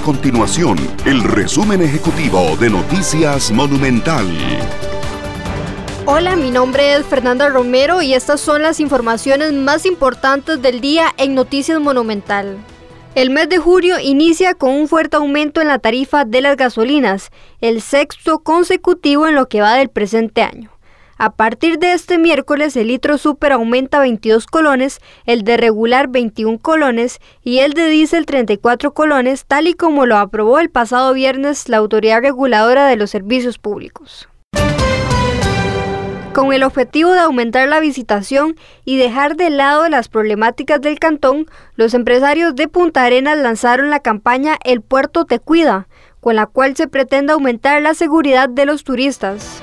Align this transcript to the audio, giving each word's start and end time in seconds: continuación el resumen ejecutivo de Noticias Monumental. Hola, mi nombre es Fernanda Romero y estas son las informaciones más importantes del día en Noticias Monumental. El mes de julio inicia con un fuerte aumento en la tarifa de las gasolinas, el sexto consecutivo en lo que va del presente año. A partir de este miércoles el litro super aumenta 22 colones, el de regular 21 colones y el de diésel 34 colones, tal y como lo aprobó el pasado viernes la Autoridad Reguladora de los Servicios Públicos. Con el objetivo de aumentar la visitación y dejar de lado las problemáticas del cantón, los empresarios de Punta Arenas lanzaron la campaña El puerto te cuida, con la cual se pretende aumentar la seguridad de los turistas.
continuación 0.00 0.78
el 1.04 1.22
resumen 1.22 1.80
ejecutivo 1.82 2.56
de 2.58 2.70
Noticias 2.70 3.50
Monumental. 3.50 4.26
Hola, 6.04 6.36
mi 6.36 6.50
nombre 6.50 6.94
es 6.94 7.06
Fernanda 7.06 7.48
Romero 7.48 8.02
y 8.02 8.14
estas 8.14 8.40
son 8.40 8.62
las 8.62 8.80
informaciones 8.80 9.52
más 9.52 9.86
importantes 9.86 10.60
del 10.60 10.80
día 10.80 11.14
en 11.16 11.34
Noticias 11.34 11.80
Monumental. 11.80 12.58
El 13.14 13.30
mes 13.30 13.48
de 13.48 13.58
julio 13.58 13.98
inicia 13.98 14.54
con 14.54 14.70
un 14.70 14.88
fuerte 14.88 15.16
aumento 15.16 15.60
en 15.60 15.68
la 15.68 15.78
tarifa 15.78 16.24
de 16.24 16.42
las 16.42 16.56
gasolinas, 16.56 17.30
el 17.60 17.80
sexto 17.80 18.40
consecutivo 18.40 19.26
en 19.26 19.34
lo 19.34 19.48
que 19.48 19.62
va 19.62 19.74
del 19.74 19.88
presente 19.88 20.42
año. 20.42 20.75
A 21.18 21.30
partir 21.30 21.78
de 21.78 21.94
este 21.94 22.18
miércoles 22.18 22.76
el 22.76 22.88
litro 22.88 23.16
super 23.16 23.52
aumenta 23.52 24.00
22 24.00 24.46
colones, 24.46 25.00
el 25.24 25.44
de 25.44 25.56
regular 25.56 26.08
21 26.08 26.58
colones 26.58 27.20
y 27.42 27.60
el 27.60 27.72
de 27.72 27.88
diésel 27.88 28.26
34 28.26 28.92
colones, 28.92 29.46
tal 29.46 29.66
y 29.66 29.72
como 29.72 30.04
lo 30.04 30.18
aprobó 30.18 30.58
el 30.58 30.68
pasado 30.68 31.14
viernes 31.14 31.70
la 31.70 31.78
Autoridad 31.78 32.20
Reguladora 32.20 32.86
de 32.86 32.96
los 32.96 33.10
Servicios 33.10 33.58
Públicos. 33.58 34.28
Con 36.34 36.52
el 36.52 36.64
objetivo 36.64 37.12
de 37.12 37.20
aumentar 37.20 37.66
la 37.66 37.80
visitación 37.80 38.54
y 38.84 38.98
dejar 38.98 39.36
de 39.36 39.48
lado 39.48 39.88
las 39.88 40.08
problemáticas 40.08 40.82
del 40.82 40.98
cantón, 40.98 41.46
los 41.76 41.94
empresarios 41.94 42.54
de 42.54 42.68
Punta 42.68 43.04
Arenas 43.04 43.38
lanzaron 43.38 43.88
la 43.88 44.00
campaña 44.00 44.58
El 44.64 44.82
puerto 44.82 45.24
te 45.24 45.38
cuida, 45.38 45.88
con 46.20 46.36
la 46.36 46.44
cual 46.44 46.76
se 46.76 46.88
pretende 46.88 47.32
aumentar 47.32 47.80
la 47.80 47.94
seguridad 47.94 48.50
de 48.50 48.66
los 48.66 48.84
turistas. 48.84 49.62